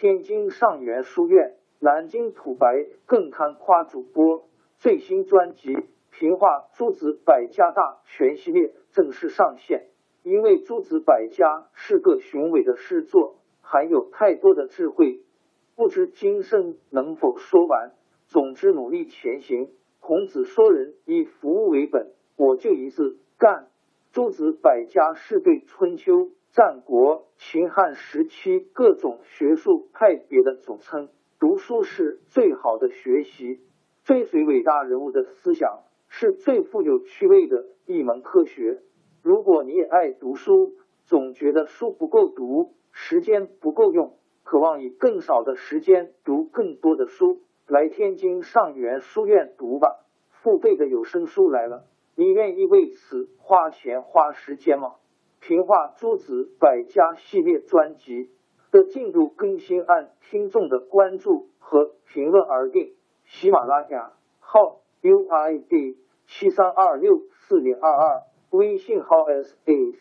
[0.00, 5.74] 天津上元书院、南京土白更堪夸主播最新专辑
[6.10, 9.88] 《评话诸子百家大全》系列正式上线。
[10.22, 15.20] 因为诸子百家是个雄伟的诗作，含有太多的智慧，
[15.76, 17.92] 不知今生能否说完。
[18.26, 19.68] 总之，努力前行。
[19.98, 23.68] 孔子说人以服务为本，我就一字干。
[24.12, 26.30] 诸子百家是对春秋。
[26.52, 31.08] 战国、秦汉时期各种学术派别的总称。
[31.38, 33.60] 读书是最好的学习，
[34.02, 38.80] 追随伟大人物的思想是最富有趣味的一门科学。
[39.22, 40.72] 如果你也爱读书，
[41.04, 50.04] 总觉得书不够读，时间不够用，渴望以更少的时间读更多的书，来天津上元书院读吧。
[50.30, 51.84] 付费的有声书来了，
[52.16, 54.96] 你愿意为此花钱花时间吗？
[55.40, 58.30] 评话诸子百家系列专辑
[58.70, 62.94] 的进度更新按听众的关注和评论而定。
[63.24, 65.96] 喜马拉雅号 UID
[66.26, 69.96] 七三二六四零二二，微信号 sh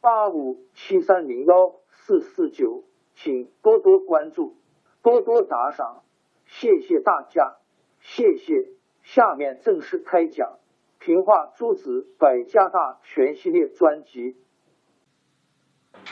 [0.00, 2.82] 八五七三零幺四四九，
[3.14, 4.56] 请多多关注，
[5.02, 6.02] 多多打赏，
[6.46, 7.56] 谢谢大家，
[8.00, 8.68] 谢谢。
[9.02, 10.58] 下面正式开讲。
[11.04, 14.36] 平话诸子百家大全系列专辑。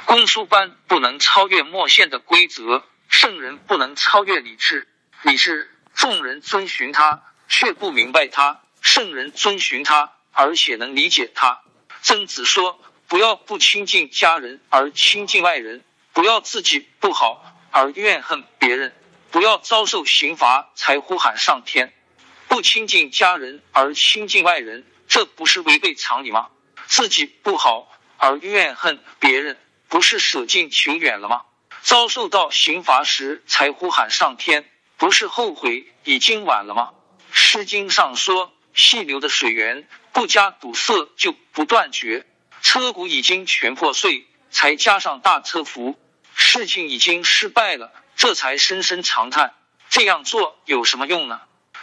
[0.04, 4.88] 公输班不能超越墨线的规则，圣人不能超越理智。
[5.22, 11.60] 理智，众人遵循他，却不明白他；圣人遵循他，而且能理解他。
[12.02, 18.92] 曾子说：“不要不亲近家人而亲近外人，不要自己不好而怨恨别人，
[19.30, 21.92] 不要遭受刑罚才呼喊上天。”
[22.50, 26.48] 不亲近家人而亲近外人，这不是违背常理吗？
[26.88, 29.56] 自己不好而怨恨别人，
[29.88, 31.42] 不是舍近求远了吗？
[31.82, 36.90] 遭受到刑罚时才呼喊上天，不是后悔已经晚了吗？
[37.30, 42.26] 《诗经》上说：“细流的水源不加堵塞就不断绝，
[42.62, 45.96] 车骨已经全破碎，才加上大车服。
[46.34, 49.54] 事情已经失败了，这才深深长叹。
[49.88, 51.40] 这样做有什么用呢？”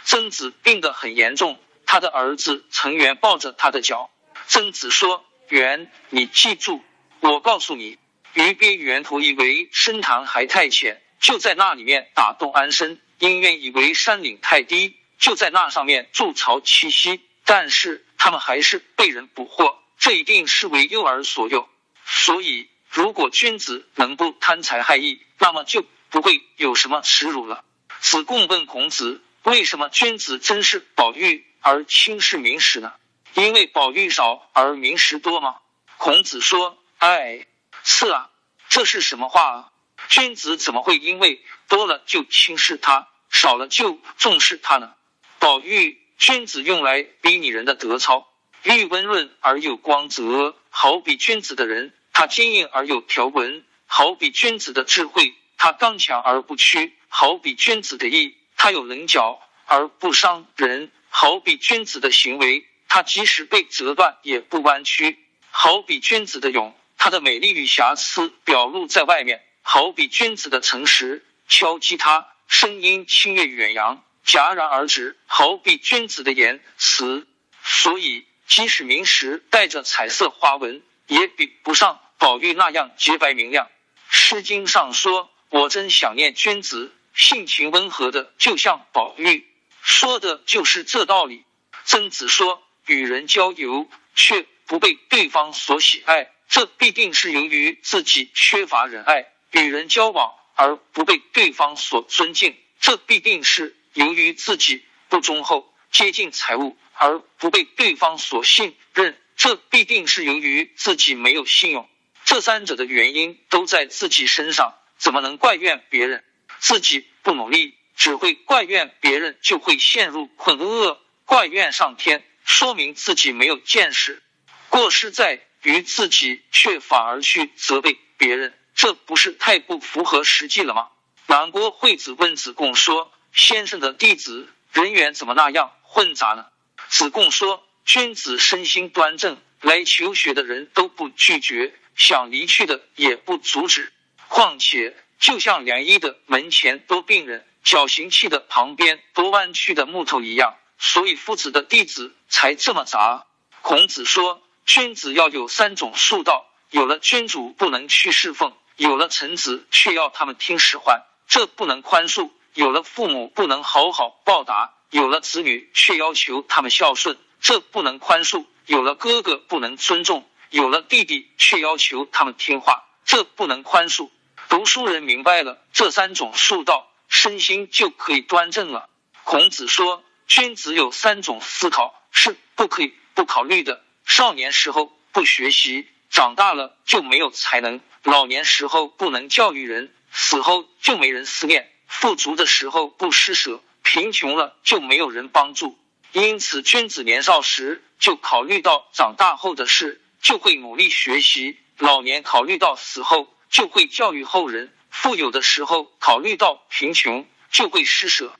[0.08, 4.08] 曾子病得很严重，他的儿子成元抱着他的脚。
[4.46, 6.82] 曾子说：“元，你记住，
[7.20, 7.98] 我告诉你，
[8.32, 17.20] 鱼鳖源头以为深潭还太浅，就在那里面打洞安身；因渊以为山岭太低，就在那上面筑巢栖息。
[17.44, 21.68] 但是他们还是被人捕获，这一定是为诱饵所诱。
[22.06, 27.62] 所以，如果君子能不贪财害义，那么就不会有什么耻辱了。”
[28.00, 29.20] 子贡问孔子。
[29.44, 32.92] 为什么君子珍视宝玉而轻视名实呢？
[33.34, 35.56] 因为宝玉少而名实多吗？
[35.96, 37.46] 孔子说：“哎，
[37.82, 38.30] 是啊，
[38.68, 39.72] 这是什么话啊？
[40.08, 44.94] 君子怎么会因为多了就轻视他，少了就重视他呢？
[45.38, 48.28] 宝玉，君子用来比拟人的德操，
[48.64, 65.16] 玉温润而有光泽，好比君子的人，他坚硬而有条纹；好比君子的智慧，他刚强而不屈；好比君子的义。”他有棱角而不伤人，好比君子的行为，他即使被折断也不弯曲；
[65.50, 77.26] 好比君子的勇，他的美丽与瑕疵表露在外面；好比君子的诚实，敲击他声音清越远扬，戛然而止；好比君子的言辞。
[77.62, 83.66] 所以，即使明石带着彩色花纹，也比不上宝玉那样洁白明亮。
[84.10, 89.44] 《诗经》上说：“我真想念君子。”性情温和的，就像宝玉，
[89.82, 91.44] 说的就是这道理。
[91.84, 111.90] 曾子说：“与人交游却不被对方所喜爱，这必定是由于自己缺乏仁爱；与人交往而不被对方所尊敬，这必定是由于自己不忠厚；接近财物而不被对方所信任，这必定是由于自己没有信用。
[112.24, 116.22] 这三者的原因都在自己身上，怎么能怪怨别人？”
[116.58, 124.22] 自己不努力，只会怪怨别人，就会陷入困厄；怪怨上天，说明自己没有见识。
[124.68, 130.88] 过失在于自己，却反而去责备别人，这不是太不符合实际了吗？
[131.26, 136.46] 南郭惠子问子贡说：“先生的弟子人缘怎么那样混杂呢？”
[136.88, 143.92] 子贡说：“君子身心端正，来求学的人都不拒绝，想离去的也不阻止。
[144.28, 153.26] 况且，就像良医的门前多病人，绞刑器的旁边多弯曲的木头一样，所以夫子的弟子才这么杂。”
[153.60, 174.08] 孔子说：“君子要有三种术道，有了君主不能去侍奉，有了臣子却要他们听使唤。”这不能宽恕，有了父母不能好好报答；有了子女却要求他们孝顺，这不能宽恕；有了哥哥不能尊重，有了弟弟却要求他们听话，这不能宽恕。
[174.48, 178.88] 读书人明白了这三种术道，身心就可以端正了。
[179.24, 195.78] 孔子说：“君子有三种思考是不可以不考虑的：少年时候不学习，长大了就没有才能；老年时候不能教育人。”死后就没人思念，富足的时候不施舍，贫穷了就没有人帮助。
[196.12, 208.32] 因此，君子年少时就考虑到长大后的事，就会努力学习；老年考虑到死后，就会教育后人；富有的时候考虑到贫穷，就会施舍。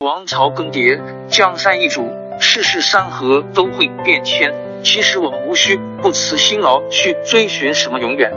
[0.00, 2.08] 王朝更迭，江山易主，
[2.40, 4.54] 世事山河都会变迁。
[4.84, 8.32] 其实，我们无需不辞辛劳去追寻什么永远，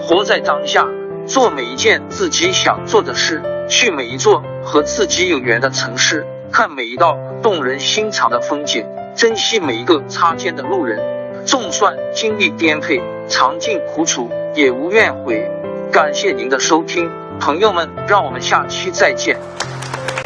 [0.00, 0.86] 活在当下。
[1.26, 8.86] 做每一件自己想做的事，去每一座和自己有缘的城市，看每一道动人心肠的风景，
[9.16, 10.98] 珍惜每一个擦肩的路人。
[11.44, 15.48] 纵算经历颠沛，尝尽苦楚，也无怨悔。
[15.92, 19.38] 感谢您的收听，朋友们，让我们下期再见。